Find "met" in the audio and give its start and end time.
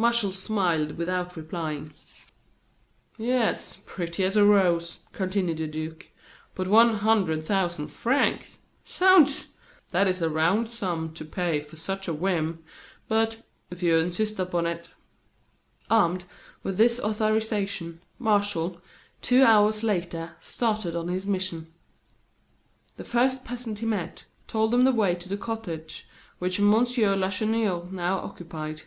23.86-24.26